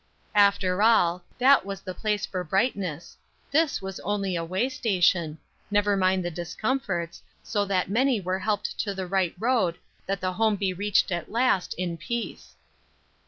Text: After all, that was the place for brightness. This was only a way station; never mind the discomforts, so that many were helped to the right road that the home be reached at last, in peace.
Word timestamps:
After 0.33 0.81
all, 0.81 1.23
that 1.37 1.63
was 1.63 1.81
the 1.81 1.93
place 1.93 2.25
for 2.25 2.43
brightness. 2.43 3.17
This 3.51 3.83
was 3.83 3.99
only 3.99 4.35
a 4.35 4.43
way 4.43 4.67
station; 4.67 5.37
never 5.69 5.95
mind 5.95 6.25
the 6.25 6.31
discomforts, 6.31 7.21
so 7.43 7.65
that 7.65 7.87
many 7.87 8.19
were 8.19 8.39
helped 8.39 8.79
to 8.79 8.95
the 8.95 9.05
right 9.05 9.35
road 9.39 9.77
that 10.07 10.19
the 10.19 10.33
home 10.33 10.55
be 10.55 10.73
reached 10.73 11.11
at 11.11 11.29
last, 11.31 11.75
in 11.75 11.97
peace. 11.97 12.55